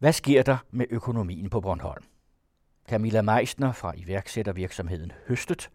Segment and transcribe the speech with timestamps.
[0.00, 2.04] Hvad sker der med økonomien på Bornholm?
[2.88, 5.70] Camilla Meisner fra iværksættervirksomheden Høstet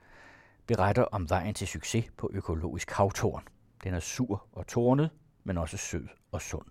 [0.67, 3.43] beretter om vejen til succes på økologisk havtorn.
[3.83, 5.09] Den er sur og tornet,
[5.43, 6.65] men også sød og sund.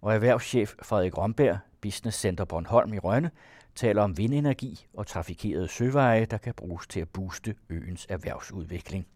[0.00, 3.30] Og erhvervschef Frederik Romberg, Business Center Bornholm i Rønne,
[3.74, 9.06] taler om vindenergi og trafikerede søveje, der kan bruges til at booste øens erhvervsudvikling.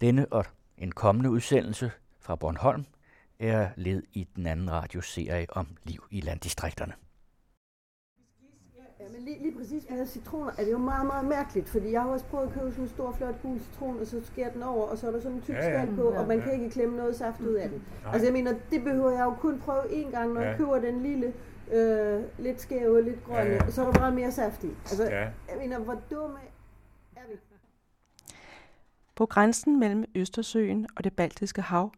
[0.00, 0.44] Denne og
[0.78, 1.90] en kommende udsendelse
[2.20, 2.84] fra Bornholm
[3.38, 6.92] er led i den anden radioserie om liv i landdistrikterne.
[9.00, 12.02] Ja, men lige, lige præcis med citroner er det jo meget, meget mærkeligt, fordi jeg
[12.02, 14.62] har også prøvet at købe sådan en stor, flot gul citron, og så skærer den
[14.62, 15.84] over, og så er der sådan en tyk ja, ja.
[15.84, 17.82] skal på, og man kan ikke klemme noget saft ud af den.
[18.02, 18.12] Nej.
[18.12, 20.48] Altså jeg mener, det behøver jeg jo kun prøve én gang, når ja.
[20.48, 21.32] jeg køber den lille,
[21.72, 23.70] øh, lidt skæve, lidt grønne, ja, ja.
[23.70, 24.68] så er der meget mere saft i.
[24.68, 25.20] Altså, ja.
[25.20, 26.38] jeg mener, hvor dumme
[27.16, 27.36] er vi?
[29.14, 31.92] På grænsen mellem Østersøen og det Baltiske Hav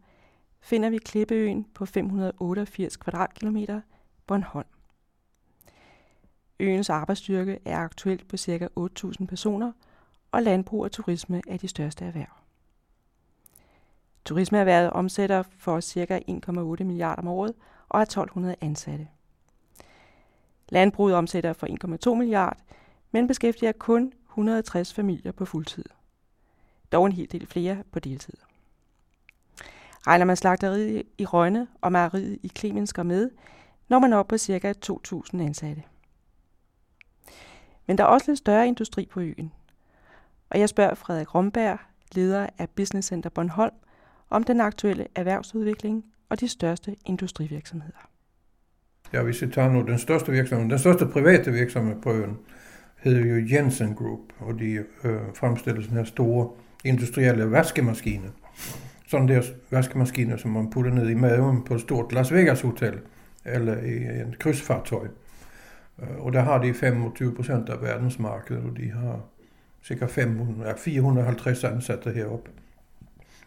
[0.60, 3.80] finder vi Klippeøen på 588 kvadratkilometer,
[4.26, 4.66] Bornholm.
[6.60, 8.68] Øens arbejdsstyrke er aktuelt på ca.
[8.80, 9.72] 8.000 personer,
[10.32, 12.32] og landbrug og turisme er de største erhverv.
[14.24, 16.20] Turismeerhvervet omsætter for ca.
[16.28, 17.54] 1,8 milliarder om året
[17.88, 19.08] og har 1200 ansatte.
[20.68, 22.58] Landbruget omsætter for 1,2 milliard,
[23.10, 25.84] men beskæftiger kun 160 familier på fuldtid.
[26.92, 28.47] Dog en hel del flere på deltid.
[30.08, 33.30] Regner man slagteriet i Rønne og mejeriet i Klemensker med,
[33.88, 34.74] når man op på ca.
[34.86, 35.82] 2.000 ansatte.
[37.86, 39.52] Men der er også lidt større industri på øen.
[40.50, 41.78] Og jeg spørger Frederik Romberg,
[42.14, 43.74] leder af Business Center Bornholm,
[44.30, 48.10] om den aktuelle erhvervsudvikling og de største industrivirksomheder.
[49.12, 52.38] Ja, hvis vi tager nu den største virksomhed, den største private virksomhed på øen,
[52.96, 56.50] hedder jo Jensen Group, og de øh, fremstiller sådan her store
[56.84, 58.30] industrielle vaskemaskiner.
[59.08, 63.00] Sådan der vaskemaskiner, som man putter ned i maven på et stort Las Vegas hotel,
[63.44, 65.08] eller i en krydsfartøj.
[66.02, 69.20] Øh, og der har de 25 procent af verdensmarkedet, og de har
[69.82, 72.50] cirka 500, 450 ansatte heroppe.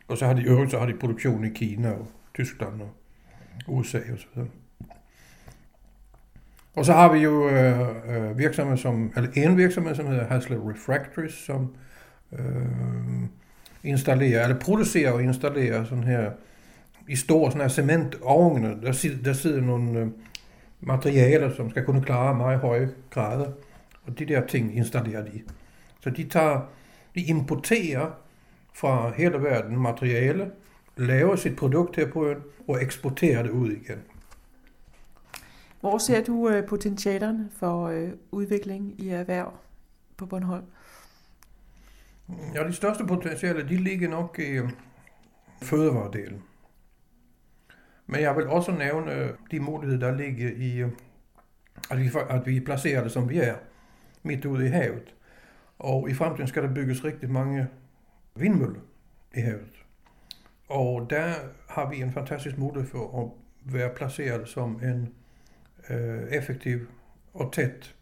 [0.07, 2.89] Og så har de øvrigt, så har de produktion i Kina og Tyskland og
[3.67, 4.49] USA og så videre.
[6.75, 10.69] Og så har vi jo øh, øh virksomheder som, eller en virksomhed, som hedder Hasler
[10.69, 11.75] Refractories, som
[12.33, 12.45] øh,
[13.83, 16.31] installere, eller producere og installere sådan her,
[17.07, 20.07] i store sådan her cementovne, der, sidder, der sidder nogle øh,
[20.81, 23.51] materialer, som skal kunne klare meget høje grader.
[24.05, 25.41] Og de der ting installerer de.
[26.03, 26.69] Så de tager,
[27.15, 28.11] de importerer
[28.73, 30.51] fra hele verden materiale,
[30.97, 32.37] laver sit produkt her på øen
[32.67, 33.99] og eksporterer det ud igen.
[35.79, 39.53] Hvor ser du øh, potentialerne for øh, udvikling i erhverv
[40.17, 40.63] på Bornholm?
[42.53, 44.71] Ja, de største potentialer, de ligger nok i øhm,
[45.61, 46.43] fødevaredelen.
[48.07, 50.97] Men jeg vil også nævne øh, de muligheder, der ligger i, øhm,
[51.91, 53.55] at vi, at vi placerer det, som vi er,
[54.23, 55.15] midt ude i havet.
[55.79, 57.67] Og i fremtiden skal der bygges rigtig mange
[58.35, 58.79] vindmøller
[59.35, 59.85] i havet.
[60.69, 61.33] Og der
[61.69, 63.29] har vi en fantastisk mulighed for at
[63.73, 65.13] være placeret som en
[65.89, 66.79] øh, effektiv
[67.33, 67.95] og tæt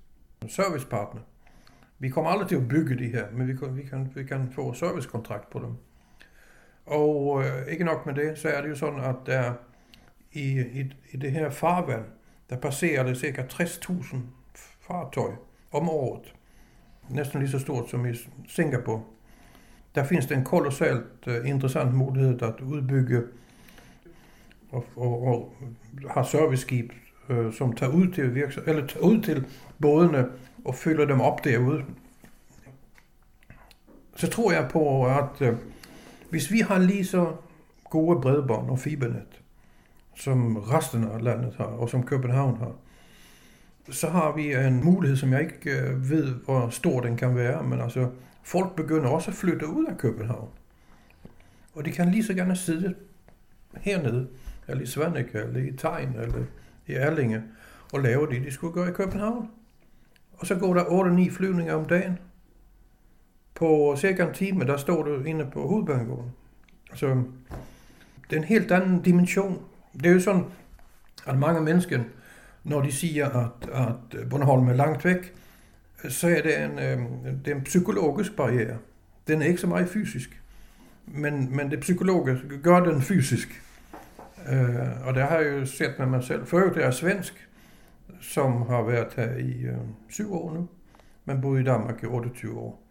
[0.48, 1.22] servicepartner.
[2.00, 4.52] Vi kommer aldrig til at bygge de her, men vi kan, vi kan, vi kan
[4.52, 5.74] få servicekontrakt på dem.
[6.86, 9.54] Og øh, ikke nok med det, så er det jo sådan, at der
[10.32, 12.04] i, i, i det her farvand,
[12.50, 13.42] der passerer det ca.
[13.42, 14.18] 60.000
[14.82, 15.32] fartøj
[15.72, 16.34] om året.
[17.10, 18.14] Næsten lige så stort som i
[18.48, 19.04] Singapore.
[19.96, 23.22] Der findes det en kolossalt uh, interessant mulighed at udbygge
[24.72, 25.54] og, og, og
[26.10, 26.92] har serviceskib,
[27.30, 29.46] uh, som tager ud til virksom, eller tager ud til
[29.82, 30.26] bådene
[30.66, 31.84] og fylder dem op derude.
[34.16, 35.54] Så tror jeg på, at øh,
[36.30, 37.34] hvis vi har lige så
[37.90, 39.42] gode bredbånd og fibernet,
[40.16, 42.72] som resten af landet har, og som København har,
[43.92, 47.64] så har vi en mulighed, som jeg ikke øh, ved, hvor stor den kan være,
[47.64, 48.10] men altså,
[48.44, 50.50] folk begynder også at flytte ud af København.
[51.74, 52.96] Og de kan lige så gerne sidde
[53.78, 54.28] hernede,
[54.68, 56.44] eller i Svanike, eller i Tegn, eller
[56.88, 57.44] i Erlinge,
[57.94, 59.50] og lave det, de skulle gøre i København.
[60.40, 62.20] Og så går der 8-9 flyvninger om dagen.
[63.56, 66.32] På cirka en time, der står du inde på hovedbanegården.
[66.94, 67.08] Så
[68.30, 69.62] det er en helt anden dimension
[69.94, 70.46] det er jo sådan,
[71.28, 72.00] at mange mennesker,
[72.64, 75.34] når de siger, at, at Bornholm er langt væk,
[76.10, 77.00] så er det en, øh,
[77.46, 78.78] det er en psykologisk barriere.
[79.28, 80.42] Den er ikke så meget fysisk.
[81.06, 83.64] Men, men det psykologiske gør den fysisk.
[84.52, 86.46] Øh, og det har jeg jo set med mig selv.
[86.46, 87.49] Før det er svensk,
[88.22, 89.78] som har været her i øh,
[90.10, 90.68] syv år nu,
[91.26, 92.82] men boet i Danmark i 28 år.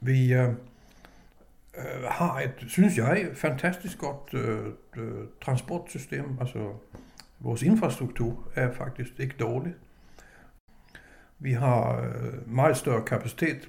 [0.00, 0.48] Vi, øh,
[1.76, 4.66] øh, har et, synes jeg, fantastisk godt øh,
[4.96, 6.38] øh, transportsystem.
[6.40, 6.72] Altså,
[7.40, 9.74] vores infrastruktur er faktisk ikke dårlig.
[11.38, 13.68] Vi har øh, meget større kapacitet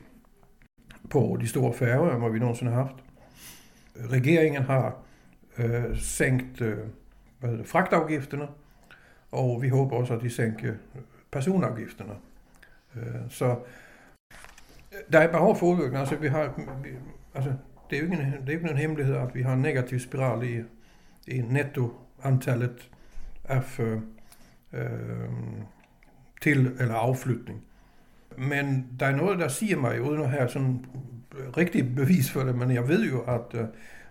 [1.09, 2.95] på de store færger, end hvad vi nogensinde har haft.
[3.95, 4.97] Regeringen har
[5.57, 6.77] øh, sænkt øh,
[7.39, 8.47] hvad det, fragtafgifterne,
[9.31, 11.01] og vi håber også, at de sænker øh,
[11.31, 12.13] personafgifterne.
[12.95, 13.45] Øh, så
[14.91, 15.95] øh, der er behov for udvikling.
[15.97, 16.89] Altså, vi har, vi,
[17.35, 17.53] altså,
[17.89, 19.99] det er jo ikke en, det er ikke nogen hemmelighed, at vi har en negativ
[19.99, 20.63] spiral i,
[21.27, 22.89] i nettoantallet
[23.43, 23.99] af øh,
[26.41, 27.63] til- eller afflytning.
[28.37, 30.85] Men der er noget, der siger mig, uden at have sådan
[31.57, 33.65] rigtig bevis for det, men jeg ved jo, at øh,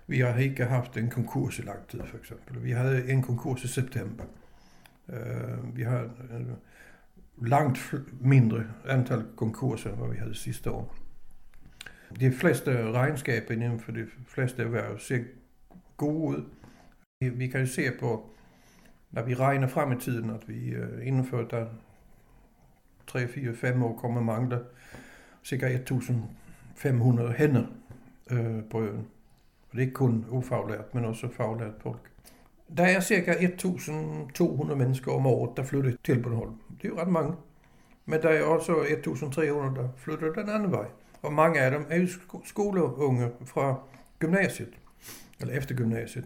[0.06, 2.64] vi har ikke haft en konkurs i lang tid, for eksempel.
[2.64, 4.24] Vi havde en konkurs i september.
[5.12, 10.96] Øh, vi har uh, langt mindre antal konkurser, end vi havde sidste år.
[12.20, 15.24] De fleste regnskaber inden for de fleste erhverv ser
[15.96, 16.44] gode ud.
[17.20, 18.30] Vi kan jo se på,
[19.10, 21.66] når vi regner frem i tiden, at vi øh, inden for der
[23.06, 24.60] 3, 4, 5 år kommer mangle
[25.44, 27.66] cirka 1.500 hænder
[28.30, 29.08] øh, på øen.
[29.70, 32.10] Og det er ikke kun ufaglært, men også faglært folk.
[32.76, 36.54] Der er cirka 1.200 mennesker om året, der flytter til Bornholm.
[36.82, 37.34] Det er jo ret mange.
[38.06, 40.86] Men der er også 1.300, der flytter den anden vej.
[41.22, 42.08] Og mange af dem er jo
[42.44, 43.80] skoleunge fra
[44.18, 44.78] gymnasiet,
[45.40, 46.24] eller efter gymnasiet.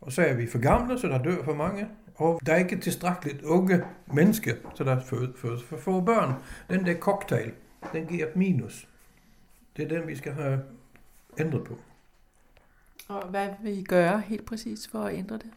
[0.00, 1.88] Og så er vi for gamle, så der dør for mange.
[2.14, 5.00] Og der er ikke tilstrækkeligt unge mennesker, så der
[5.36, 6.34] fødes for få børn.
[6.70, 7.52] Den der cocktail,
[7.92, 8.88] den giver et minus.
[9.76, 10.60] Det er den, vi skal have
[11.38, 11.78] ændret på.
[13.08, 15.50] Og hvad vil I gøre helt præcis for at ændre det?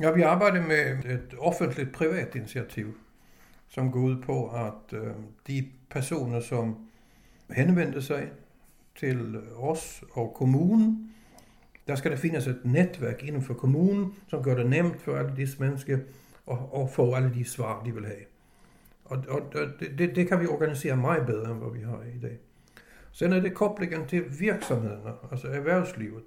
[0.00, 2.94] Ja, vi arbejder med et offentligt privat initiativ,
[3.68, 5.12] som går ud på, at øh,
[5.46, 6.76] de personer, som
[7.50, 8.30] henvender sig
[8.96, 11.14] til os og kommunen,
[11.88, 15.36] der skal der findes et netværk inden for kommunen, som gør det nemt for alle
[15.36, 15.98] disse mennesker
[16.50, 18.24] at, at få alle de svar, de vil have.
[19.04, 19.42] Og, og
[19.98, 22.38] det, det kan vi organisere meget bedre, end hvad vi har i dag.
[23.12, 26.24] Sen er det koblingen til virksomhederne, altså erhvervslivet,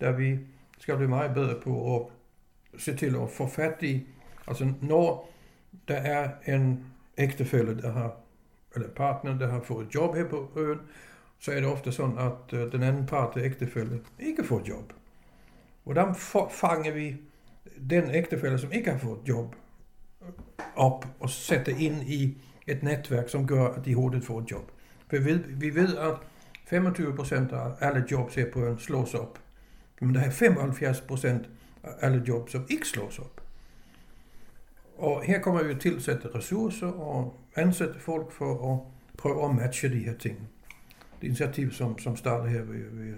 [0.00, 0.38] der vi
[0.78, 2.02] skal blive meget bedre på at
[2.78, 4.06] se til at få fat i,
[4.46, 5.32] altså når
[5.88, 6.84] der er en
[7.18, 8.16] ægtefælle, der har,
[8.74, 10.78] eller partner, der har fået job her på øen,
[11.38, 14.92] så er det ofte sådan, at øh, den anden part af ægtefælde ikke får job.
[15.84, 16.14] Hvordan
[16.50, 17.16] fanger vi
[17.90, 19.54] den ægtefælle, som ikke har fået job,
[20.76, 22.36] op og sætter ind i
[22.66, 24.70] et netværk, som gør, at de hurtigt får et job?
[25.10, 26.14] For vi ved, vi ved at
[26.66, 29.38] 25 procent af alle jobs her på øen slås op.
[30.00, 31.48] Men der er 75 procent
[32.00, 33.40] alle jobs, som ikke slås op.
[34.98, 38.80] Og her kommer vi til at sætte ressourcer og ansætte folk for at
[39.18, 40.48] prøve at matche de her ting
[41.20, 43.14] det initiativ, som, som starter her ved, ved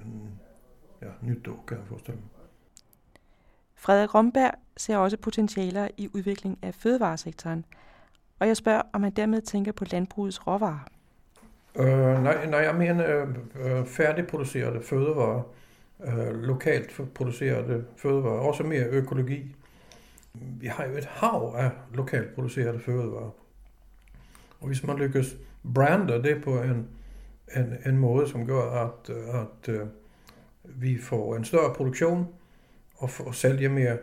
[1.03, 2.29] ja, nytår, kan jeg forestille mig.
[3.75, 7.65] Frederik Romberg ser også potentialer i udvikling af fødevaresektoren,
[8.39, 10.89] og jeg spørger, om han dermed tænker på landbrugets råvarer.
[11.77, 13.27] Øh, nej, nej, jeg mener
[13.61, 15.43] øh, færdigproducerede fødevarer,
[16.05, 19.57] øh, lokalt producerede fødevarer, også mere økologi.
[20.35, 23.31] Vi har jo et hav af lokalt producerede fødevarer.
[24.61, 25.37] Og hvis man lykkes
[25.75, 26.89] brande det på en
[27.57, 29.87] en, en måde, som gør, at, at øh,
[30.65, 32.27] vi får en større produktion
[32.97, 33.99] og og sælger mere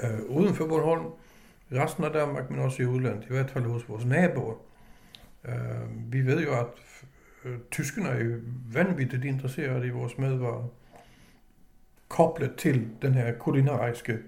[0.00, 1.06] øh, uden for Bornholm,
[1.72, 4.54] resten af Danmark, men også i udlandet, i hvert fald hos vores naboer.
[5.44, 6.66] Øh, vi ved jo, at
[7.44, 8.36] uh, tyskerne er jo
[8.72, 10.68] vanvittigt interesserede i vores medvarer
[12.10, 14.18] koblet til den her kulinariske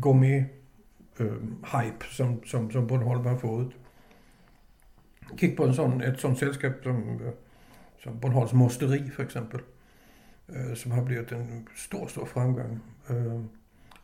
[0.00, 3.76] gourmet-hype, øh, hype, som, som, som Bornholm har fået.
[5.36, 7.32] Kig på en sådan, et sådan selskab som øh,
[7.98, 9.60] som Bornholms Mosteri for eksempel,
[10.48, 13.34] øh, som har blevet en stor, stor fremgang, øh,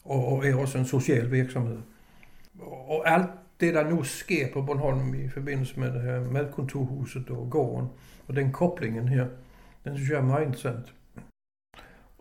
[0.04, 1.78] og, og er også en social virksomhed.
[2.58, 7.30] Og, og alt det, der nu sker på Bornholm i forbindelse med det her madkontorhuset
[7.30, 7.88] og gården,
[8.28, 9.26] og den koblingen her,
[9.84, 10.94] den synes jeg er meget interessant.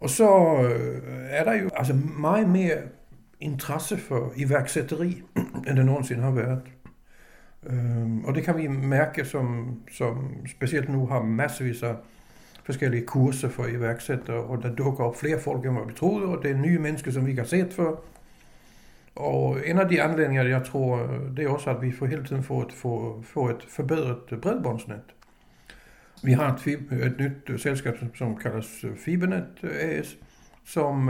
[0.04, 2.78] Og så øh, er der jo altså meget mere
[3.40, 5.22] interesse for iværksætteri,
[5.68, 6.62] end det nogensinde har været.
[7.66, 11.96] Øhm, og det kan vi mærke, som, som specielt nu har masservis af
[12.64, 16.52] forskellige kurser for iværksættere, og der dukker op flere folk, end vi troede, og det
[16.52, 17.96] er nye mennesker, som vi ikke har set før.
[19.16, 22.24] Og en af de anledninger, jeg tror, øh, det er også, at vi for hele
[22.24, 25.14] tiden får et, får, får et forbedret bredbåndsnet.
[26.24, 30.18] Vi har et, et nyt øh, selskab, som kaldes øh, Fibernet øh, AS,
[30.66, 31.10] som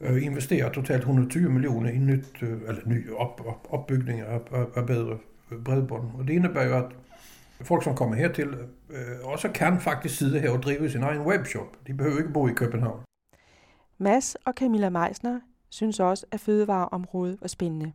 [0.00, 4.64] øh, investerer totalt 120 millioner i nyt, øh, eller ny op, op, opbygning af, af,
[4.76, 5.18] af bedre
[5.64, 6.10] bredbånd.
[6.18, 6.92] Og det indebærer jo, at
[7.66, 8.48] folk, som kommer hertil,
[8.90, 11.76] øh, også kan faktisk sidde her og drive sin egen webshop.
[11.86, 13.00] De behøver ikke bo i København.
[13.98, 17.92] Mads og Camilla Meisner synes også, at fødevareområdet var spændende.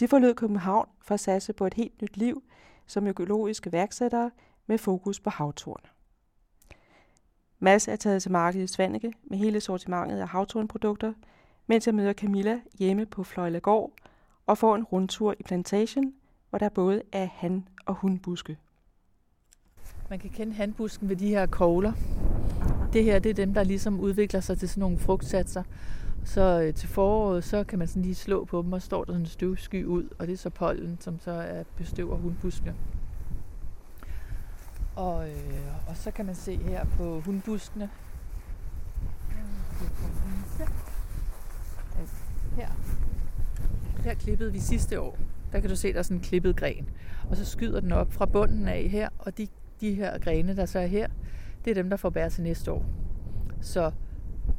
[0.00, 2.42] De forlod København for at satse på et helt nyt liv
[2.86, 4.30] som økologiske værksættere
[4.66, 5.80] med fokus på havtorn.
[7.58, 11.12] Mads er taget til markedet i Svanike med hele sortimentet af havtornprodukter,
[11.66, 13.92] mens jeg møder Camilla hjemme på Fløjlegård
[14.46, 16.14] og får en rundtur i plantagen,
[16.50, 18.58] hvor der både er han- og hundbuske.
[20.10, 21.92] Man kan kende handbusken ved de her kogler.
[22.92, 25.62] Det her det er dem, der ligesom udvikler sig til sådan nogle frugtsatser.
[26.24, 29.12] Så øh, til foråret, så kan man sådan lige slå på dem, og står der
[29.12, 32.74] sådan en støvsky ud, og det er så pollen, som så er bestøver hundbuskene.
[34.96, 37.90] Og, øh, og så kan man se her på hundbuskene.
[42.56, 42.68] Her.
[44.04, 45.18] Her klippede vi sidste år.
[45.52, 46.88] Der kan du se, der er sådan en klippet gren.
[47.30, 49.48] Og så skyder den op fra bunden af her, og de,
[49.80, 51.08] de her grene, der så er her,
[51.64, 52.84] det er dem, der får bær til næste år.
[53.60, 53.90] Så,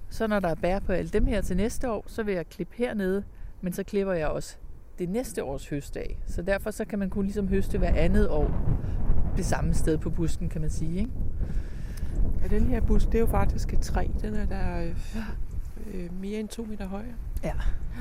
[0.10, 2.48] så når der er bær på alle dem her til næste år, så vil jeg
[2.48, 3.24] klippe hernede,
[3.62, 4.58] men så klipper jeg også
[5.00, 6.18] det næste års høst af.
[6.26, 8.80] Så derfor så kan man kun ligesom høste hver andet år
[9.38, 11.00] det samme sted på busken, kan man sige.
[11.00, 11.12] Ikke?
[12.44, 14.08] Og den her busk, det er jo faktisk et træ.
[14.22, 14.96] Den er der øh,
[15.94, 17.04] øh, mere end to meter høj.
[17.44, 17.54] Ja,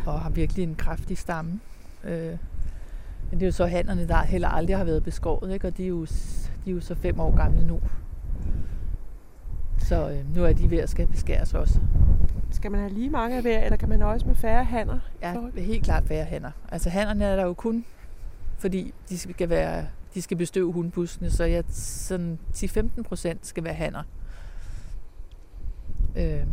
[0.06, 1.60] og har virkelig en kraftig stamme.
[2.04, 2.36] Øh,
[3.30, 5.66] men det er jo så hannerne, der heller aldrig har været beskåret, ikke?
[5.66, 6.04] og de er, jo,
[6.64, 7.80] de er jo så fem år gamle nu.
[9.78, 11.80] Så øh, nu er de ved at skal beskæres også.
[12.50, 14.98] Skal man have lige mange af hver, eller kan man også med færre hanner?
[15.22, 16.50] Ja, helt klart færre hanner.
[16.72, 17.84] Altså hannerne er der jo kun,
[18.58, 19.84] fordi de skal, være,
[20.14, 24.02] de skal bestøve hundbuskene, så jeg, sådan 10-15 procent skal være hanner.
[26.16, 26.46] Øh,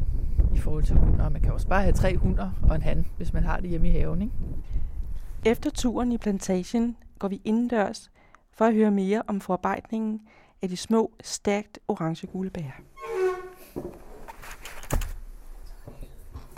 [0.56, 1.30] I forhold til hunder.
[1.30, 3.88] Man kan også bare have tre hunder og en han, hvis man har det hjemme
[3.88, 4.22] i haven.
[4.22, 4.34] Ikke?
[5.46, 8.12] Efter turen i plantagen går vi indendørs
[8.52, 10.22] for at høre mere om forarbejdningen
[10.62, 12.82] af de små, stærkt orange-gule bær.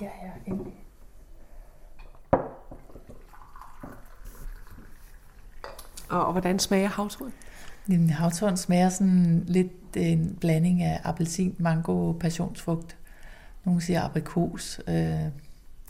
[0.01, 0.82] Ja, ja, endelig.
[6.13, 7.33] Og, og hvordan smager havtorn?
[7.89, 12.95] En havtorn smager sådan lidt en blanding af appelsin, mango passionsfrugt.
[13.65, 14.81] Nogle siger aprikos.
[14.87, 15.19] Øh,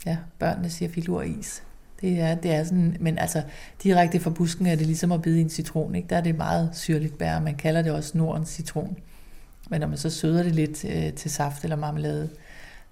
[0.06, 1.62] ja, børnene siger filuris.
[2.00, 3.42] Det er, det er sådan, men altså
[3.82, 5.94] direkte fra busken er det ligesom at bide i en citron.
[5.94, 6.08] Ikke?
[6.08, 8.96] Der er det meget syrligt bær, man kalder det også Nordens citron.
[9.70, 12.30] Men når man så søder det lidt øh, til saft eller marmelade,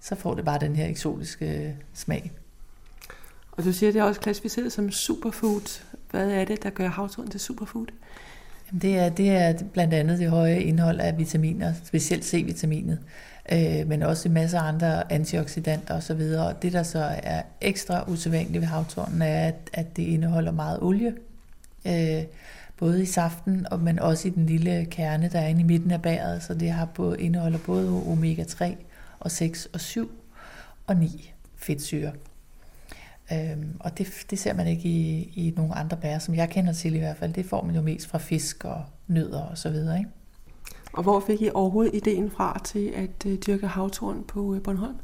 [0.00, 2.32] så får det bare den her eksotiske øh, smag.
[3.52, 5.82] Og du siger, at det er også klassificeret som superfood.
[6.12, 7.86] Hvad er det, der gør havtorn til superfood?
[8.66, 12.98] Jamen det, er, det er blandt andet det høje indhold af vitaminer, specielt C-vitaminet,
[13.52, 16.20] øh, men også en masse andre antioxidanter osv.
[16.38, 20.78] Og det, der så er ekstra usædvanligt ved havtornen, er, at, at det indeholder meget
[20.82, 21.14] olie.
[21.86, 22.24] Øh,
[22.76, 25.90] både i saften, og, men også i den lille kerne, der er inde i midten
[25.90, 26.42] af bæret.
[26.42, 28.64] Så det har både, indeholder både omega-3
[29.20, 30.10] og 6 og 7
[30.86, 32.12] og 9 fedtsyre.
[33.32, 36.72] Øhm, og det, det ser man ikke i, i nogle andre bær, som jeg kender
[36.72, 37.32] til i hvert fald.
[37.32, 39.98] Det får man jo mest fra fisk og nødder og så videre.
[39.98, 40.10] Ikke?
[40.92, 44.96] Og hvor fik I overhovedet ideen fra til at uh, dyrke havtorn på uh, Bornholm?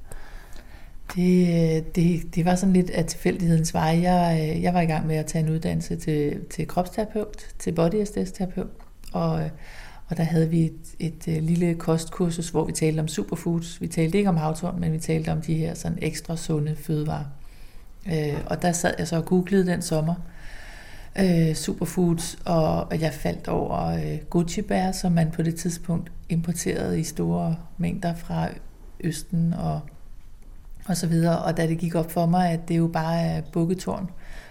[1.15, 4.01] Det, det, det var sådan lidt af tilfældighedens vej.
[4.03, 7.73] Jeg, øh, jeg var i gang med at tage en uddannelse til, til kropsterapeut, til
[7.73, 8.05] body
[8.35, 8.69] terapeut
[9.13, 9.51] og,
[10.09, 13.81] og der havde vi et, et, et lille kostkursus, hvor vi talte om superfoods.
[13.81, 17.25] Vi talte ikke om havtorn, men vi talte om de her sådan ekstra sunde fødevarer.
[18.07, 20.15] Øh, og der sad jeg så og googlede den sommer,
[21.19, 27.05] øh, superfoods, og, jeg faldt over øh, Gucci-bær, som man på det tidspunkt importerede i
[27.05, 28.49] store mængder fra
[29.01, 29.81] Østen og,
[30.87, 31.43] og så videre.
[31.43, 34.11] Og da det gik op for mig, at det jo bare er bukketorn,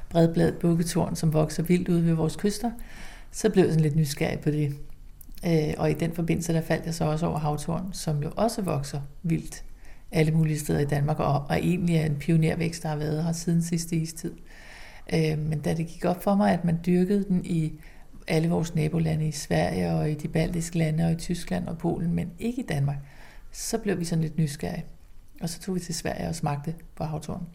[0.09, 2.71] bredbladet bukketorn, som vokser vildt ude ved vores kyster,
[3.31, 4.73] så blev jeg sådan lidt nysgerrig på det.
[5.45, 8.61] Øh, og i den forbindelse, der faldt jeg så også over havtorn, som jo også
[8.61, 9.63] vokser vildt
[10.11, 13.31] alle mulige steder i Danmark, og, og egentlig er en pionervækst, der har været her
[13.31, 14.33] siden sidste istid.
[15.13, 17.73] Øh, men da det gik op for mig, at man dyrkede den i
[18.27, 22.13] alle vores nabolande, i Sverige og i de baltiske lande og i Tyskland og Polen,
[22.13, 22.97] men ikke i Danmark,
[23.51, 24.85] så blev vi sådan lidt nysgerrige.
[25.41, 27.47] Og så tog vi til Sverige og smagte på havtorn.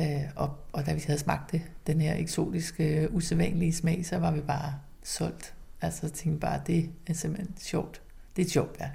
[0.00, 4.18] Øh, og, og da vi havde smagt det, den her eksotiske, øh, usædvanlige smag, så
[4.18, 5.54] var vi bare solgt.
[5.80, 8.02] Altså jeg tænkte bare, det er simpelthen sjovt.
[8.36, 8.88] Det er sjovt, ja.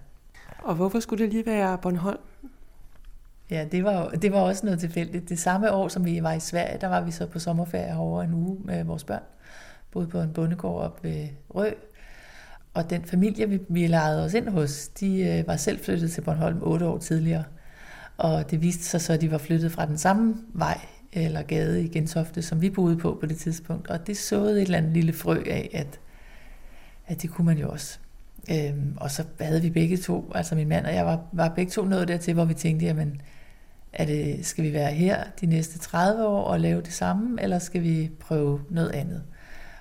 [0.63, 2.19] Og hvorfor skulle det lige være Bornholm?
[3.51, 5.30] Ja, det var, det var også noget tilfældigt.
[5.30, 8.24] Det samme år, som vi var i Sverige, der var vi så på sommerferie over
[8.24, 9.24] en uge med vores børn.
[9.92, 11.70] Boede på en bondegård op ved Rø.
[12.74, 16.22] Og den familie, vi, vi lejede os ind hos, de øh, var selv flyttet til
[16.22, 17.44] Bornholm otte år tidligere.
[18.18, 20.80] Og det viste sig så, at de var flyttet fra den samme vej
[21.13, 23.89] eller gade i Gentofte, som vi boede på på det tidspunkt.
[23.89, 26.00] Og det såede et eller andet lille frø af, at,
[27.08, 28.00] at det kunne man jo også.
[28.51, 31.72] Øhm, og så havde vi begge to, altså min mand og jeg var, var begge
[31.72, 33.22] to nået dertil, hvor vi tænkte, jamen
[33.98, 37.60] er det, skal vi være her de næste 30 år og lave det samme, eller
[37.60, 39.24] skal vi prøve noget andet?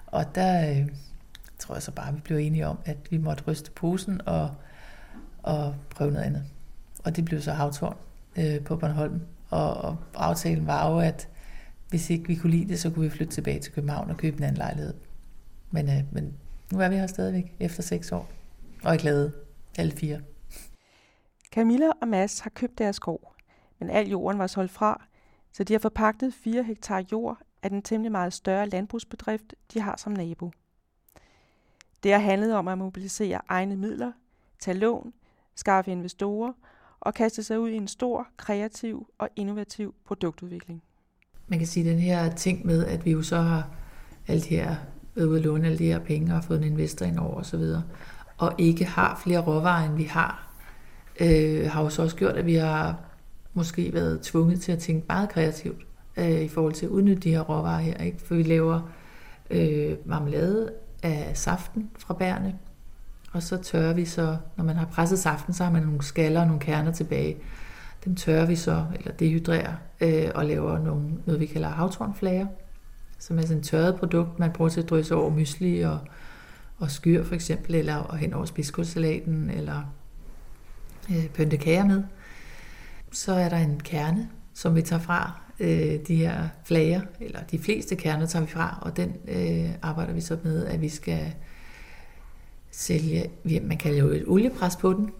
[0.07, 0.89] Og der øh,
[1.59, 4.55] tror jeg så bare, vi blev enige om, at vi måtte ryste posen og,
[5.43, 6.45] og prøve noget andet.
[7.05, 7.97] Og det blev så havtårn
[8.37, 9.21] øh, på Bornholm.
[9.51, 11.29] Og, og aftalen var jo, at
[11.89, 14.37] hvis ikke vi kunne lide det, så kunne vi flytte tilbage til København og købe
[14.37, 14.95] en anden lejlighed.
[15.71, 16.35] Men, øh, men
[16.73, 18.31] nu er vi her stadigvæk efter seks år,
[18.83, 19.33] og er glade,
[19.79, 20.21] alle fire.
[21.55, 23.36] Camilla og Mads har købt deres gård
[23.79, 25.05] men al jorden var solgt fra,
[25.53, 29.97] så de har forpagtet 4 hektar jord af den temmelig meget større landbrugsbedrift, de har
[29.97, 30.53] som nabo.
[32.03, 34.13] Det har handlet om at mobilisere egne midler,
[34.59, 35.13] tage lån,
[35.55, 36.53] skaffe investorer
[37.01, 40.83] og kaste sig ud i en stor, kreativ og innovativ produktudvikling.
[41.47, 43.71] Man kan sige, at den her ting med, at vi jo så har
[44.29, 44.77] alt her
[45.15, 47.63] været ude at låne alle de her penge og fået en investor ind over osv.,
[48.39, 50.53] og ikke har flere råvarer, end vi har,
[51.21, 53.06] øh, har jo så også gjort, at vi har
[53.57, 55.87] måske været tvunget til at tænke meget kreativt
[56.17, 57.97] øh, i forhold til at udnytte de her råvarer her.
[57.97, 58.19] Ikke?
[58.25, 58.81] For vi laver
[59.51, 60.73] øh, marmelade
[61.03, 62.59] af saften fra bærne,
[63.33, 66.41] og så tørrer vi så, når man har presset saften, så har man nogle skaller
[66.41, 67.37] og nogle kerner tilbage.
[68.05, 72.47] Dem tørrer vi så, eller dehydrerer, øh, og laver nogle, noget, vi kalder havtornflager,
[73.19, 75.99] som er sådan et tørret produkt, man bruger til at drysse over mysli og,
[76.79, 79.83] og skyr for eksempel, eller og hen over spidskudsalaten, eller
[81.11, 82.03] øh, pynte kager med.
[83.13, 87.59] Så er der en kerne, som vi tager fra, øh, de her flager, eller de
[87.59, 91.35] fleste kerner tager vi fra, og den øh, arbejder vi så med, at vi skal
[92.71, 93.31] sælge,
[93.63, 95.11] man kan lave et oliepres på den,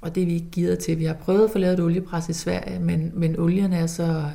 [0.00, 0.98] og det er vi ikke givet til.
[0.98, 4.30] Vi har prøvet at få lavet et oliepres i Sverige, men, men olien er så,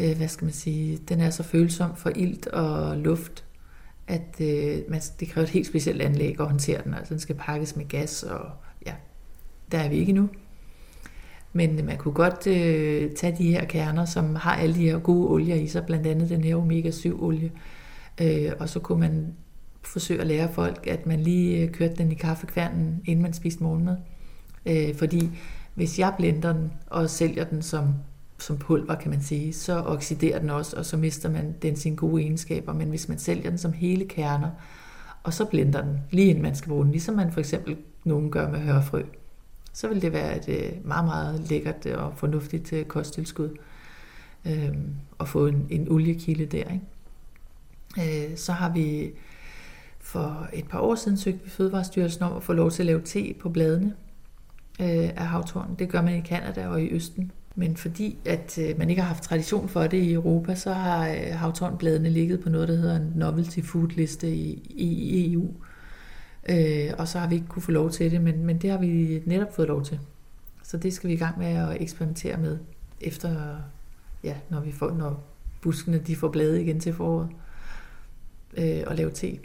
[0.00, 3.44] øh, hvad skal man sige, den er så følsom for ilt og luft,
[4.06, 6.94] at øh, man, det kræver et helt specielt anlæg at håndtere den.
[6.94, 8.50] Altså den skal pakkes med gas, og
[8.86, 8.92] ja,
[9.72, 10.28] der er vi ikke nu.
[11.52, 15.28] Men man kunne godt øh, tage de her kerner, som har alle de her gode
[15.28, 17.50] olier i sig, blandt andet den her omega-7 olie,
[18.20, 19.34] øh, og så kunne man
[19.82, 23.62] forsøge at lære folk, at man lige øh, kørte den i kaffekværnen, inden man spiste
[23.62, 23.96] morgenmad.
[24.66, 25.30] Øh, fordi
[25.74, 27.94] hvis jeg blender den og sælger den som,
[28.38, 31.96] som pulver, kan man sige, så oxiderer den også, og så mister man den sine
[31.96, 32.72] gode egenskaber.
[32.72, 34.50] Men hvis man sælger den som hele kerner,
[35.22, 38.30] og så blender den, lige inden man skal bruge den, ligesom man for eksempel nogen
[38.30, 39.02] gør med hørfrø,
[39.78, 43.50] så vil det være et øh, meget, meget lækkert øh, og fornuftigt øh, kosttilskud
[44.46, 44.76] øh,
[45.20, 46.64] at få en, en oliekilde der.
[47.98, 48.30] Ikke?
[48.30, 49.10] Øh, så har vi
[50.00, 53.00] for et par år siden søgte vi Fødevarestyrelsen om at få lov til at lave
[53.04, 53.94] te på bladene
[54.80, 55.74] øh, af havtornen.
[55.78, 57.32] Det gør man i Kanada og i Østen.
[57.54, 61.08] Men fordi at øh, man ikke har haft tradition for det i Europa, så har
[61.08, 65.50] øh, havtornbladene ligget på noget, der hedder en novelty food liste i, i EU.
[66.48, 68.78] Øh, og så har vi ikke kunne få lov til det, men, men det har
[68.78, 70.00] vi netop fået lov til.
[70.62, 72.58] Så det skal vi i gang med at eksperimentere med,
[73.00, 73.56] efter,
[74.24, 75.24] ja, når, vi får, når
[75.60, 77.28] buskene de får blade igen til foråret,
[78.56, 79.38] øh, og lave te,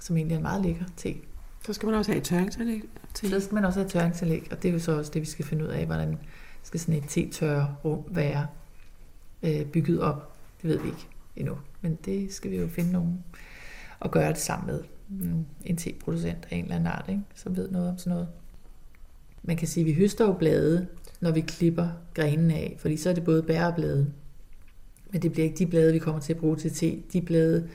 [0.00, 1.14] som egentlig er en meget lækker te.
[1.66, 2.82] Så skal man også have et tørringsanlæg?
[3.14, 3.30] Til.
[3.30, 5.26] Så skal man også have et tørringsanlæg, og det er jo så også det, vi
[5.26, 6.18] skal finde ud af, hvordan
[6.62, 8.46] skal sådan et te-tørre rum være
[9.42, 10.36] øh, bygget op.
[10.62, 13.24] Det ved vi ikke endnu, men det skal vi jo finde nogen
[14.00, 14.82] og gøre det sammen med
[15.64, 17.22] en te-producent af en eller anden art, ikke?
[17.34, 18.28] som ved noget om sådan noget.
[19.42, 20.86] Man kan sige, at vi høster jo blade,
[21.20, 24.12] når vi klipper grenen af, fordi så er det både bær og blade.
[25.10, 27.02] Men det bliver ikke de blade, vi kommer til at bruge til te.
[27.12, 27.68] De blade,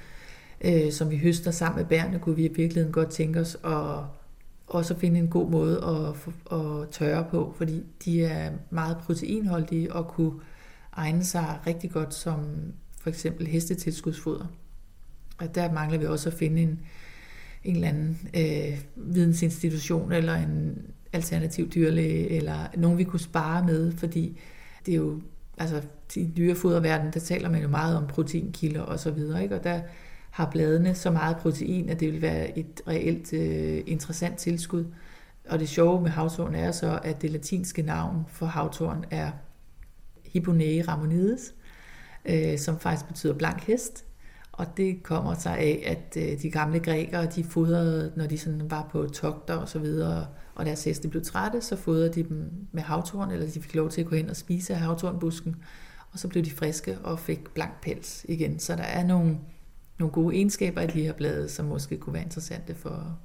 [0.61, 4.03] øh, som vi høster sammen med bærene, kunne vi i virkeligheden godt tænke os at
[4.67, 10.07] også finde en god måde at, at tørre på, fordi de er meget proteinholdige og
[10.07, 10.33] kunne
[10.91, 12.45] egne sig rigtig godt som
[13.01, 14.45] for eksempel hestetilskudsfoder.
[15.37, 16.79] Og der mangler vi også at finde en,
[17.67, 20.77] en eller anden øh, vidensinstitution eller en
[21.13, 24.39] alternativ dyrlæge, eller nogen vi kunne spare med, fordi
[24.85, 25.21] det er jo,
[25.57, 25.81] altså
[26.15, 29.55] i dyrefoderverdenen, der taler man jo meget om proteinkilder og så videre, ikke?
[29.55, 29.81] og der
[30.31, 34.85] har bladene så meget protein, at det vil være et reelt øh, interessant tilskud.
[35.49, 39.31] Og det sjove med havtorn er så, at det latinske navn for havtorn er
[40.25, 41.53] Hibonea ramonides,
[42.25, 44.06] øh, som faktisk betyder blank hest.
[44.57, 48.71] Og det kommer sig af, at øh, de gamle grækere, de fodrede, når de sådan
[48.71, 52.51] var på togter og så videre, og deres heste blev trætte, så fodrede de dem
[52.71, 55.55] med havtorn, eller de fik lov til at gå hen og spise af havtornbusken,
[56.11, 58.59] og så blev de friske og fik blank pels igen.
[58.59, 59.37] Så der er nogle,
[59.99, 63.19] nogle gode egenskaber i de her blade, som måske kunne være interessante for,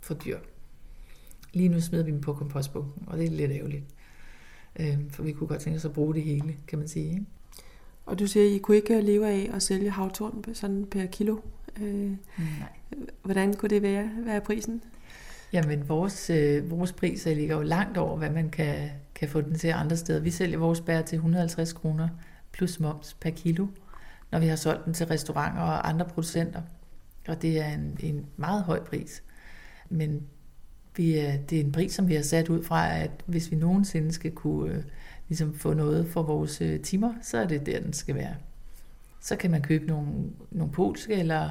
[0.00, 0.38] for dyr.
[1.52, 3.84] Lige nu smider vi dem på kompostbunken, og det er lidt ærgerligt.
[4.80, 7.10] Øh, for vi kunne godt tænke os at bruge det hele, kan man sige.
[7.10, 7.24] Ikke?
[8.06, 11.36] Og du siger, at I kunne ikke leve af at sælge havtorn sådan per kilo.
[11.82, 12.16] Øh, Nej.
[13.22, 14.10] Hvordan kunne det være?
[14.22, 14.82] Hvad er prisen?
[15.52, 19.58] Jamen, vores, øh, vores priser ligger jo langt over, hvad man kan, kan få den
[19.58, 20.20] til andre steder.
[20.20, 22.08] Vi sælger vores bær til 150 kroner
[22.52, 23.66] plus moms per kilo,
[24.30, 26.62] når vi har solgt den til restauranter og andre producenter.
[27.28, 29.22] Og det er en, en meget høj pris.
[29.88, 30.22] Men
[30.96, 33.56] vi er, det er en pris, som vi har sat ud fra, at hvis vi
[33.56, 34.82] nogensinde skal kunne øh,
[35.32, 38.34] ligesom få noget for vores øh, timer, så er det der, den skal være.
[39.20, 40.08] Så kan man købe nogle,
[40.50, 41.50] nogle polske, eller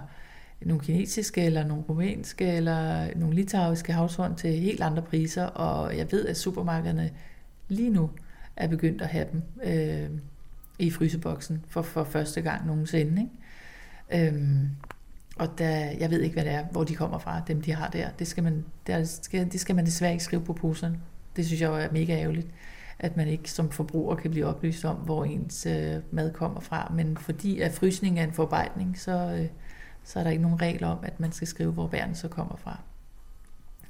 [0.62, 6.12] nogle kinesiske, eller nogle rumænske, eller nogle litauiske havshorn til helt andre priser, og jeg
[6.12, 7.12] ved, at supermarkederne
[7.68, 8.10] lige nu
[8.56, 10.10] er begyndt at have dem øh,
[10.80, 13.22] i fryseboksen for, for første gang nogensinde.
[13.22, 14.28] Ikke?
[14.28, 14.70] Øhm,
[15.36, 17.90] og der, jeg ved ikke, hvad det er, hvor de kommer fra, dem de har
[17.90, 18.10] der.
[18.20, 21.00] Det skal man, der skal, det skal man desværre ikke skrive på poserne.
[21.36, 22.48] Det synes jeg er mega ærgerligt,
[23.04, 26.92] at man ikke som forbruger kan blive oplyst om, hvor ens øh, mad kommer fra.
[26.96, 29.48] Men fordi at frysning er en forarbejdning, så, øh,
[30.04, 32.56] så er der ikke nogen regler om, at man skal skrive, hvor bærene så kommer
[32.56, 32.80] fra.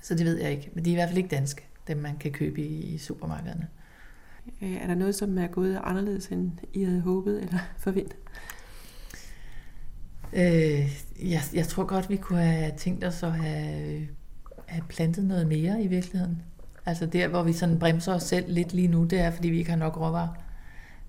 [0.01, 0.71] Så det ved jeg ikke.
[0.73, 3.67] Men de er i hvert fald ikke danske, dem man kan købe i, i supermarkederne.
[4.61, 8.17] Øh, er der noget, som er gået anderledes, end I havde håbet eller forventet?
[10.33, 14.07] Øh, jeg, jeg tror godt, vi kunne have tænkt os at have,
[14.65, 16.41] have plantet noget mere i virkeligheden.
[16.85, 19.57] Altså der, hvor vi sådan bremser os selv lidt lige nu, det er, fordi vi
[19.57, 20.27] ikke har nok råvarer.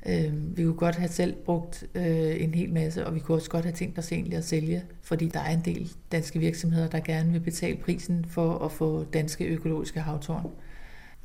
[0.06, 3.50] Øh, vi kunne godt have selv brugt øh, en hel masse, og vi kunne også
[3.50, 7.00] godt have tænkt os egentlig at sælge, fordi der er en del danske virksomheder, der
[7.00, 10.50] gerne vil betale prisen for at få danske økologiske havtårn.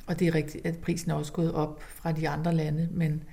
[0.07, 3.23] Og det er rigtigt, at prisen er også gået op fra de andre lande, men,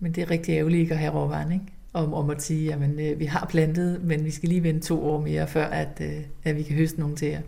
[0.00, 1.66] men det er rigtig ærgerligt ikke at have råvaren, ikke?
[1.92, 5.04] Om, om at sige, at øh, vi har plantet, men vi skal lige vente to
[5.04, 7.40] år mere, før at, øh, at vi kan høste nogen til jer.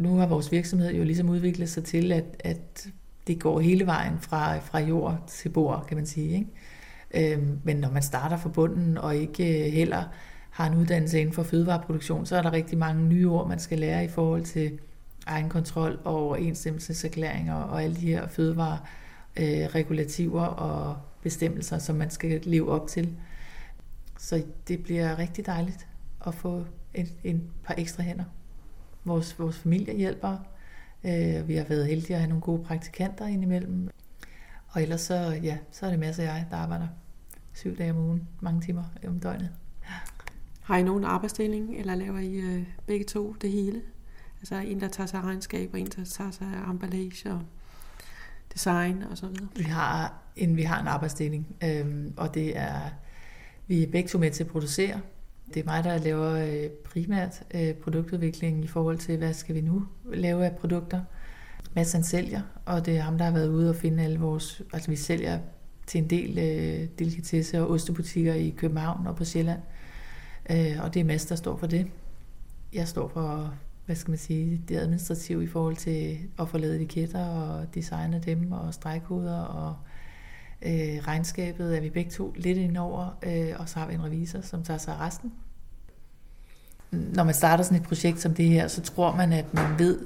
[0.00, 2.88] Nu har vores virksomhed jo ligesom udviklet sig til, at, at
[3.26, 6.34] det går hele vejen fra, fra jord til bord, kan man sige.
[6.34, 6.46] Ikke?
[7.34, 10.04] Øhm, men når man starter fra bunden og ikke øh, heller
[10.50, 13.78] har en uddannelse inden for fødevareproduktion, så er der rigtig mange nye ord, man skal
[13.78, 14.78] lære i forhold til
[15.26, 22.70] egenkontrol og overensstemmelseserklæringer og alle de her fødevareregulativer øh, og bestemmelser, som man skal leve
[22.70, 23.16] op til.
[24.18, 25.86] Så det bliver rigtig dejligt
[26.26, 28.24] at få en, en par ekstra hænder.
[29.04, 30.36] Vores, vores familie hjælper.
[31.04, 33.90] Øh, vi har været heldige at have nogle gode praktikanter indimellem.
[34.68, 36.86] Og ellers så, ja, så er det masser af jeg, der arbejder
[37.52, 39.50] syv dage om ugen, mange timer om døgnet.
[40.60, 43.82] Har I nogen arbejdsdeling, eller laver I øh, begge to det hele?
[44.40, 47.42] Altså en, der tager sig af regnskab, og en, der tager sig af emballage og
[48.52, 49.48] design og så videre.
[49.56, 52.80] Vi har en, vi har en arbejdsdeling, øhm, og det er,
[53.66, 55.00] vi er begge to med til at producere.
[55.54, 59.60] Det er mig, der laver øh, primært produktudvikling produktudviklingen i forhold til, hvad skal vi
[59.60, 61.00] nu lave af produkter.
[61.74, 64.62] Mads han sælger, og det er ham, der har været ude og finde alle vores...
[64.72, 65.38] Altså vi sælger
[65.86, 69.60] til en del øh, delikatesse- og ostebutikker i København og på Sjælland.
[70.50, 71.86] Øh, og det er Mads, der står for det.
[72.72, 73.54] Jeg står for
[73.90, 78.22] hvad skal man sige, det administrative i forhold til at få lavet etiketter og designe
[78.24, 79.76] dem og stregkoder og
[80.62, 84.40] øh, regnskabet er vi begge to lidt indover, øh, og så har vi en revisor,
[84.40, 85.32] som tager sig af resten.
[86.90, 89.98] Når man starter sådan et projekt som det her, så tror man, at man ved,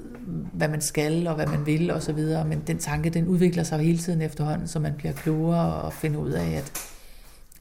[0.53, 3.63] hvad man skal og hvad man vil og så videre, men den tanke, den udvikler
[3.63, 6.91] sig hele tiden efterhånden, så man bliver klogere og finder ud af, at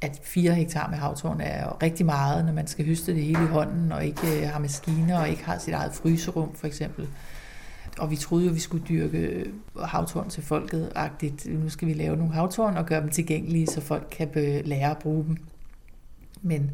[0.05, 3.43] at 4 hektar med havtorn er jo rigtig meget, når man skal høste det hele
[3.43, 7.09] i hånden, og ikke øh, har maskiner, og ikke har sit eget fryserum, for eksempel.
[7.99, 9.45] Og vi troede jo, vi skulle dyrke
[9.85, 11.51] havtorn til folket -agtigt.
[11.51, 14.31] Nu skal vi lave nogle havtorn og gøre dem tilgængelige, så folk kan
[14.65, 15.37] lære at bruge dem.
[16.43, 16.71] Men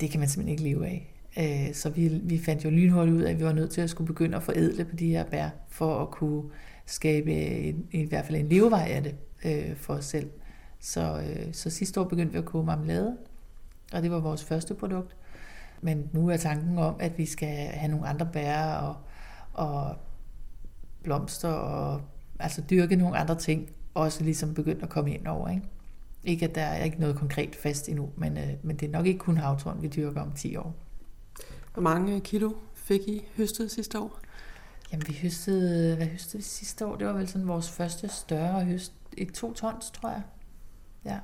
[0.00, 1.14] det kan man simpelthen ikke leve af.
[1.38, 3.90] Øh, så vi, vi fandt jo lynhurtigt ud af, at vi var nødt til at
[3.90, 6.42] skulle begynde at forædle på de her bær, for at kunne
[6.86, 10.30] skabe en, i hvert fald en levevej af det øh, for os selv.
[10.80, 13.16] Så, øh, så sidste år begyndte vi at koge marmelade,
[13.92, 15.16] og det var vores første produkt.
[15.80, 18.96] Men nu er tanken om, at vi skal have nogle andre bær og,
[19.52, 19.96] og
[21.02, 22.00] blomster og
[22.38, 25.48] altså dyrke nogle andre ting, også ligesom begyndt at komme ind over.
[25.48, 25.66] Ikke,
[26.24, 29.06] ikke at der er ikke noget konkret fast endnu, men, øh, men det er nok
[29.06, 30.74] ikke kun havtorn, vi dyrker om 10 år.
[31.72, 34.18] Hvor mange kilo fik I høstet sidste år?
[34.92, 36.96] Jamen vi høstede, hvad høstede vi sidste år?
[36.96, 38.92] Det var vel sådan vores første større høst.
[39.16, 40.22] Et to tons, tror jeg.
[41.04, 41.18] Ja.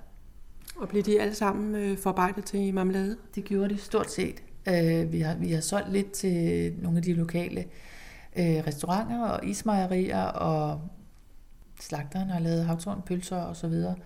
[0.76, 3.16] Og blev de alle sammen øh, forarbejdet til marmelade?
[3.34, 4.42] Det gjorde de stort set.
[4.68, 7.66] Øh, vi, har, vi har solgt lidt til nogle af de lokale øh,
[8.36, 10.80] øh, restauranter og ismejerier, og
[11.80, 13.96] slagteren har lavet havtorn, pølser og så videre.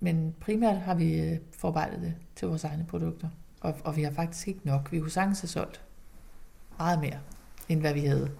[0.00, 3.28] Men primært har vi øh, forarbejdet det til vores egne produkter.
[3.60, 4.92] Og, og vi har faktisk ikke nok.
[4.92, 5.80] Vi kunne sagtens have solgt
[6.78, 7.18] meget mere,
[7.68, 8.30] end hvad vi havde.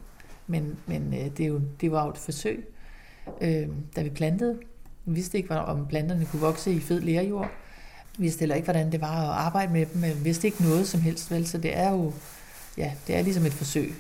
[0.47, 2.75] Men, men øh, det, er jo, det var jo et forsøg,
[3.41, 4.59] øh, da vi plantede
[5.05, 7.51] vi vidste ikke, om planterne kunne vokse i fed lærjord.
[8.17, 10.89] Vi vidste heller ikke, hvordan det var at arbejde med dem, vi vidste ikke noget
[10.89, 11.47] som helst, vel?
[11.47, 12.13] Så det er jo,
[12.77, 13.95] ja, det er ligesom et forsøg.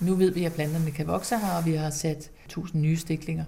[0.00, 3.44] Nu ved vi, at planterne kan vokse her, og vi har sat 1000 nye stiklinger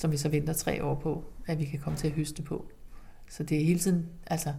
[0.00, 2.66] som vi så venter tre år på, at vi kan komme til at høste på.
[3.28, 4.52] Så det er hele tiden, altså,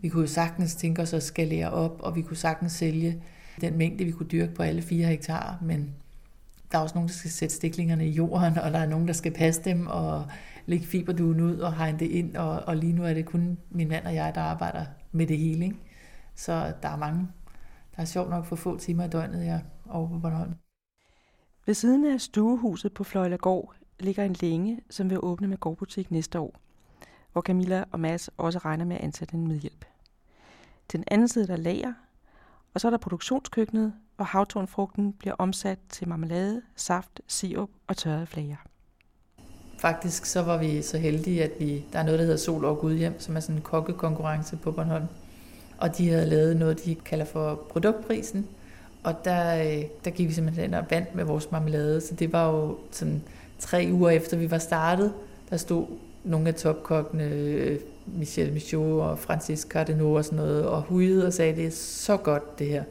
[0.00, 3.22] vi kunne jo sagtens tænke os at skalere op, og vi kunne sagtens sælge
[3.60, 5.94] den mængde, vi kunne dyrke på alle fire hektar, men
[6.72, 9.12] der er også nogen, der skal sætte stiklingerne i jorden, og der er nogen, der
[9.12, 10.26] skal passe dem, og
[10.66, 13.88] lægge fiberduen ud og hegne det ind, og, og lige nu er det kun min
[13.88, 15.64] mand og jeg, der arbejder med det hele.
[15.64, 15.76] Ikke?
[16.34, 17.28] Så der er mange,
[17.96, 20.54] der er sjovt nok for få timer i døgnet, jeg over på Bornholm.
[21.66, 26.40] Ved siden af stuehuset på Fløjlagård ligger en længe, som vil åbne med gårdbutik næste
[26.40, 26.54] år,
[27.32, 29.84] hvor Camilla og Mads også regner med at ansætte en medhjælp.
[30.92, 31.92] Den anden side der lager,
[32.74, 38.26] og så er der produktionskøkkenet, hvor havtornfrugten bliver omsat til marmelade, saft, sirup og tørrede
[38.26, 38.56] flager.
[39.78, 42.78] Faktisk så var vi så heldige, at vi, der er noget, der hedder Sol og
[42.78, 45.06] Gudhjem, som er sådan en kokkekonkurrence på Bornholm.
[45.78, 48.48] Og de havde lavet noget, de kalder for produktprisen.
[49.06, 52.00] Og der, øh, der gik vi simpelthen og vandt med vores marmelade.
[52.00, 53.22] Så det var jo sådan
[53.58, 55.12] tre uger efter vi var startet,
[55.50, 55.86] der stod
[56.24, 61.32] nogle af topkokkene, øh, Michel Michaud og Francis Cardeno og sådan noget, og hujede og
[61.32, 62.84] sagde, det er så godt det her.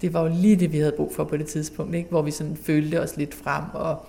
[0.00, 2.10] Det var jo lige det, vi havde brug for på det tidspunkt, ikke?
[2.10, 4.06] hvor vi sådan følte os lidt frem og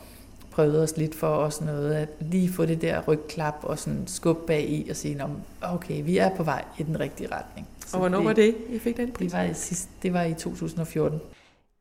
[0.52, 4.38] prøvede os lidt for os noget, at lige få det der rygklap og sådan skub
[4.48, 5.24] bag i og sige,
[5.62, 7.68] okay, vi er på vej i den rigtige retning.
[7.86, 9.32] Så og hvornår det, var det, I fik den pris?
[9.32, 11.20] Det var, i sidst, det var i 2014.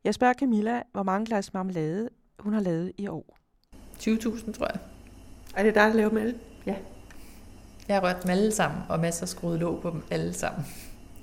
[0.03, 3.37] Jeg spørger Camilla, hvor mange glas marmelade hun har lavet i år.
[3.99, 4.79] 20.000, tror jeg.
[5.55, 6.35] Er det dig, der laver dem alle?
[6.65, 6.75] Ja.
[7.87, 10.65] Jeg har rørt dem alle sammen, og masser skruet låg på dem alle sammen.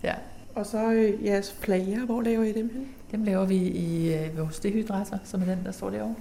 [0.02, 0.14] Ja.
[0.54, 2.88] Og så øh, jeres flager, hvor laver I dem hen?
[3.10, 6.14] Dem laver vi i øh, vores dehydrator, som er den, der står derovre.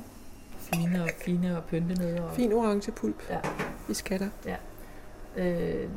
[0.60, 2.22] Fine og fine og nede.
[2.24, 2.36] Og...
[2.36, 3.30] Fin orange pulp.
[3.30, 3.39] Ja.
[3.89, 4.30] I skatter.
[4.45, 4.56] Ja.
[5.36, 5.89] Øh,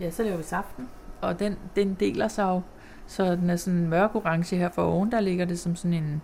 [0.00, 0.88] ja, så laver vi saften,
[1.20, 2.60] og den, den deler sig jo,
[3.06, 6.22] så den er sådan mørk orange her for oven, der ligger det som sådan en,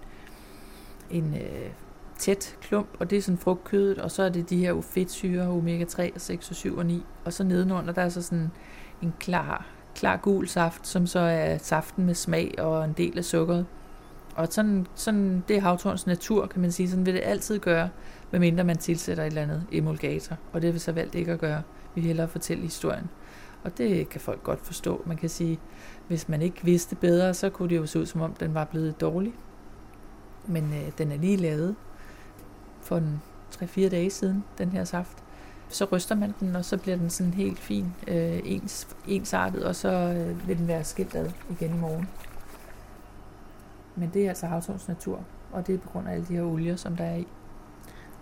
[1.11, 1.71] en øh,
[2.19, 5.85] tæt klump, og det er sådan frugtkødet, og så er det de her fedtsyre, omega
[5.85, 8.51] 3, 6 og 7 og 9, og så nedenunder der er så sådan
[9.03, 13.25] en klar, klar gul saft, som så er saften med smag og en del af
[13.25, 13.67] sukkeret.
[14.37, 16.91] Og sådan, sådan det er havtorns natur, kan man sige.
[16.91, 17.89] Sådan vil det altid gøre,
[18.31, 20.37] medmindre man tilsætter et eller andet emulgator.
[20.53, 21.63] Og det vil så valgt ikke at gøre.
[21.95, 23.11] Vi vil hellere fortælle historien.
[23.65, 25.03] Og det kan folk godt forstå.
[25.07, 25.61] Man kan sige,
[26.09, 28.65] hvis man ikke vidste bedre, så kunne det jo se ud, som om den var
[28.65, 29.35] blevet dårlig.
[30.47, 31.77] Men øh, den er lige lavet
[32.81, 33.23] for en
[33.55, 35.19] 3-4 dage siden, den her saft.
[35.69, 39.77] Så ryster man den, og så bliver den sådan helt fin, øh, ens, ensartet, og
[39.77, 42.09] så øh, vil den være skilt ad igen i morgen.
[43.97, 46.43] Men det er altså havtorns natur, og det er på grund af alle de her
[46.43, 47.27] olier, som der er i.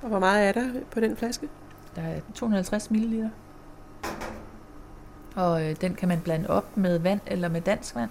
[0.02, 1.48] Og hvor meget er der på den flaske?
[1.96, 3.30] Der er 250 ml.
[5.36, 8.10] Og øh, den kan man blande op med vand eller med dansk vand,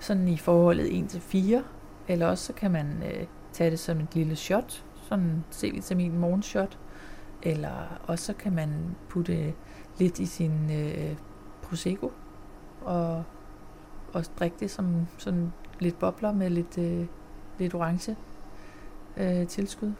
[0.00, 1.62] sådan i forholdet 1 til 4.
[2.08, 6.78] Eller også så kan man øh, tage det som et lille shot, sådan C-vitamin morgenshot.
[7.42, 9.54] Eller også så kan man putte
[9.98, 11.16] lidt i sin øh,
[11.62, 12.12] Prosecco
[12.84, 13.24] og,
[14.12, 17.06] og drikke det som sådan lidt bobler med lidt, øh,
[17.58, 18.16] lidt orange
[19.16, 19.92] øh, tilskud.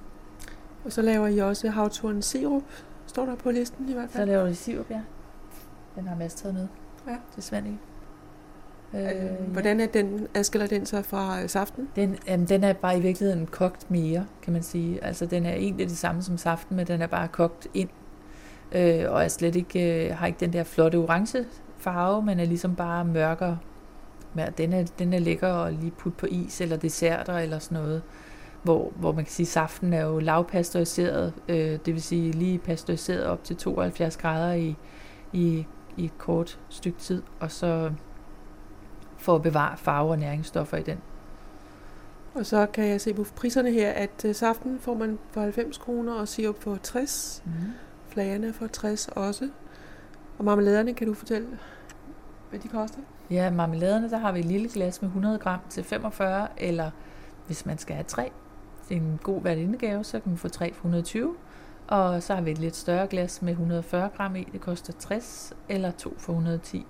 [0.85, 2.63] Og så laver I også havturen sirup,
[3.07, 4.23] står der på listen i hvert fald.
[4.23, 5.01] Så laver I sirup, ja.
[5.97, 6.67] Den har Mads taget med.
[7.07, 7.17] Ja.
[7.35, 7.67] Til Svend
[8.95, 11.89] Øh, Hvordan er den, adskiller den sig fra øh, saften?
[11.97, 15.05] Den, jamen, den er bare i virkeligheden kogt mere, kan man sige.
[15.05, 17.89] Altså, den er egentlig det samme som saften, men den er bare kogt ind.
[18.73, 21.45] Øh, og er slet ikke, øh, har ikke den der flotte orange
[21.79, 23.59] farve, men er ligesom bare mørkere.
[24.35, 27.79] Men den er, den er lækker at lige putte på is eller desserter eller sådan
[27.79, 28.03] noget.
[28.63, 32.59] Hvor, hvor man kan sige, at saften er jo lavpasteuriseret, øh, det vil sige lige
[32.59, 34.77] pasteuriseret op til 72 grader i,
[35.33, 37.91] i, i et kort stykke tid, og så
[39.17, 40.99] for at bevare farve og næringsstoffer i den.
[42.35, 45.79] Og så kan jeg se på priserne her, at øh, saften får man for 90
[45.79, 47.43] kroner, og sirup for 60.
[47.45, 47.53] Mm.
[48.09, 49.51] Flagerne for 60 også.
[50.39, 51.49] Og marmeladerne, kan du fortælle,
[52.51, 52.99] hvad de koster?
[53.31, 56.91] Ja, marmeladerne, der har vi et lille glas med 100 gram til 45, eller
[57.47, 58.31] hvis man skal have tre,
[58.89, 61.35] det er en god værtindegave, så kan man få tre for 120.
[61.89, 65.53] Og så har vi et lidt større glas med 140 gram i, det koster 60,
[65.69, 66.87] eller 2 for 110.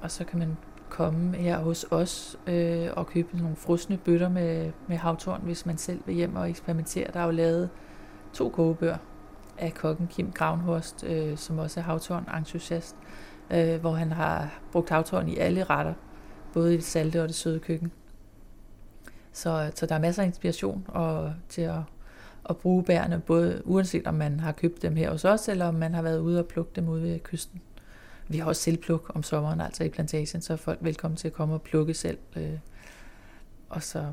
[0.00, 0.56] Og så kan man
[0.88, 5.78] komme her hos os øh, og købe nogle frosne bøtter med, med havtorn, hvis man
[5.78, 7.10] selv vil hjem og eksperimentere.
[7.12, 7.70] Der er jo lavet
[8.32, 8.96] to kogebøger
[9.58, 12.96] af kokken Kim Gravnhorst, øh, som også er havtorn-entusiast,
[13.50, 15.94] øh, hvor han har brugt havtorn i alle retter,
[16.52, 17.92] både i det salte og det søde køkken.
[19.32, 21.80] Så, så der er masser af inspiration og, til at,
[22.50, 25.74] at bruge bærene, både uanset om man har købt dem her hos os, eller om
[25.74, 27.60] man har været ude og plukke dem ude ved kysten.
[28.28, 31.34] Vi har også selvpluk om sommeren, altså i plantagen, så er folk velkommen til at
[31.34, 32.18] komme og plukke selv.
[32.36, 32.58] Øh,
[33.68, 34.12] og så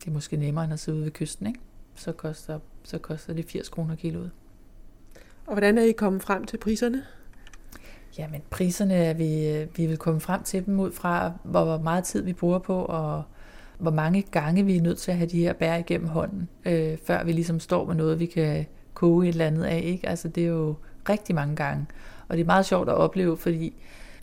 [0.00, 1.60] det er måske nemmere end at sidde ude ved kysten, ikke?
[1.94, 4.30] Så koster, så koster det 80 kroner kiloet.
[5.46, 7.04] Og hvordan er I kommet frem til priserne?
[8.18, 12.22] Jamen, priserne er vi, vi vil komme frem til dem ud fra, hvor meget tid
[12.22, 13.22] vi bruger på, og
[13.78, 16.98] hvor mange gange vi er nødt til at have de her bær igennem hånden, øh,
[17.04, 19.80] før vi ligesom står med noget, vi kan koge et eller andet af.
[19.84, 20.08] Ikke?
[20.08, 20.74] Altså, det er jo
[21.08, 21.86] rigtig mange gange.
[22.28, 23.74] Og det er meget sjovt at opleve, fordi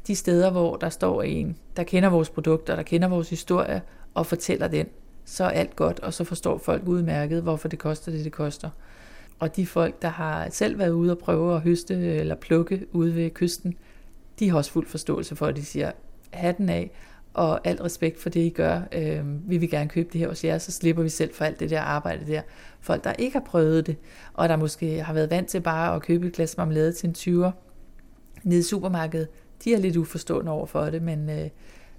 [0.08, 3.82] de steder, hvor der står en, der kender vores produkter, der kender vores historie,
[4.14, 4.88] og fortæller den,
[5.26, 8.70] så er alt godt, og så forstår folk udmærket, hvorfor det koster det, det koster.
[9.40, 13.16] Og de folk, der har selv været ude og prøve at høste eller plukke ude
[13.16, 13.74] ved kysten,
[14.40, 15.92] de har også fuld forståelse for, at de siger,
[16.32, 16.92] hatten af,
[17.34, 18.82] og alt respekt for det, I gør.
[18.92, 21.60] Øh, vi vil gerne købe det her hos jer, så slipper vi selv for alt
[21.60, 22.42] det der arbejde der.
[22.80, 23.98] Folk, der ikke har prøvet det,
[24.34, 27.16] og der måske har været vant til bare at købe et glas marmelade til en
[27.18, 27.52] 20'er
[28.44, 29.28] nede i supermarkedet,
[29.64, 31.50] de er lidt uforstående over for det, men, øh,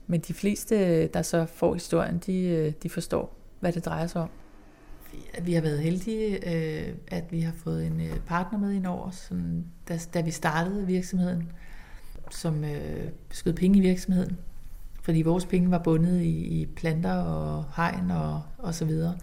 [0.06, 4.22] men de fleste, der så får historien, de, øh, de forstår, hvad det drejer sig
[4.22, 4.28] om.
[5.42, 9.10] Vi har været heldige, øh, at vi har fået en øh, partner med ind over,
[9.10, 11.52] som, da, da vi startede virksomheden,
[12.30, 14.38] som øh, skød penge i virksomheden,
[15.04, 19.16] fordi vores penge var bundet i, i planter og hegn og, og så videre.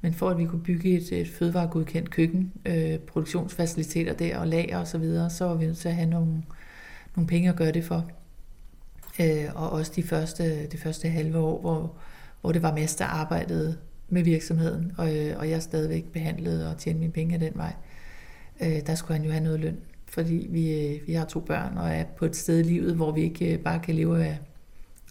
[0.00, 4.78] Men for at vi kunne bygge et, et fødevaregodkendt køkken, øh, produktionsfaciliteter der og lager
[4.78, 6.42] og så videre, så var vi nødt til at have nogle,
[7.16, 8.10] nogle penge at gøre det for.
[9.20, 11.96] Øh, og også de første, de første halve år, hvor,
[12.40, 13.76] hvor det var mest, der arbejdede
[14.08, 17.72] med virksomheden, og, øh, og jeg stadigvæk behandlede og tjente mine penge den vej.
[18.60, 21.78] Øh, der skulle han jo have noget løn, fordi vi, øh, vi har to børn
[21.78, 24.38] og er på et sted i livet, hvor vi ikke øh, bare kan leve af,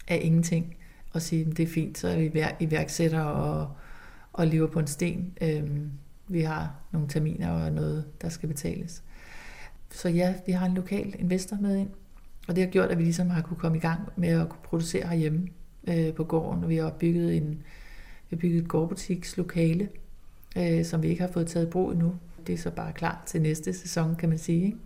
[0.08, 0.76] af ingenting
[1.12, 3.70] og sige, at det er fint, så er vi iværksætter og,
[4.32, 5.32] og lever på en sten.
[5.40, 5.90] Øhm,
[6.28, 9.02] vi har nogle terminer og noget, der skal betales.
[9.90, 11.90] Så ja, vi har en lokal investor med ind,
[12.48, 14.62] og det har gjort, at vi ligesom har kunne komme i gang med at kunne
[14.62, 15.48] producere herhjemme
[15.88, 16.68] øh, på gården.
[16.68, 17.48] Vi har bygget, en,
[18.30, 19.88] vi har bygget et gårdbutikslokale,
[20.56, 22.14] øh, som vi ikke har fået taget i brug endnu.
[22.46, 24.76] Det er så bare klar til næste sæson, kan man sige, ikke?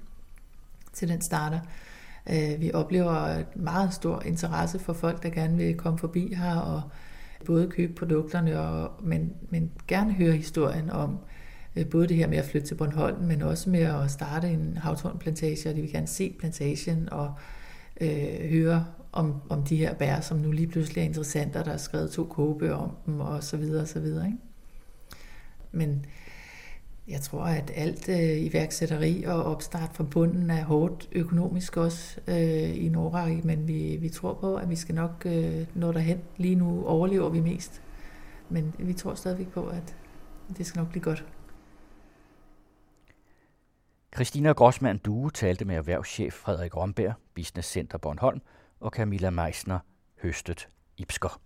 [0.93, 1.61] til den starter.
[2.33, 6.83] Øh, vi oplever meget stor interesse for folk, der gerne vil komme forbi her og
[7.47, 11.19] både købe produkterne, og, men, men gerne høre historien om
[11.77, 14.77] øh, både det her med at flytte til Bornholm, men også med at starte en
[14.77, 17.35] havtornplantage, og de vil gerne se plantagen og
[18.01, 21.73] øh, høre om, om de her bær, som nu lige pludselig er interessante, og der
[21.73, 24.27] er skrevet to kogebøger om dem, og så videre, og så videre.
[24.27, 24.39] Ikke?
[25.73, 26.05] Men
[27.11, 32.85] jeg tror, at alt øh, iværksætteri og opstart fra bunden er hårdt økonomisk også øh,
[32.85, 36.21] i Norge, men vi, vi tror på, at vi skal nok øh, nå derhen.
[36.37, 37.83] Lige nu overlever vi mest,
[38.49, 39.97] men vi tror stadigvæk på, at
[40.57, 41.27] det skal nok blive godt.
[44.15, 48.41] Christina Grossmann Due talte med erhvervschef Frederik Romberg, Business Center Bornholm
[48.81, 49.79] og Camilla Meisner,
[50.23, 51.41] Høstet Ipsker.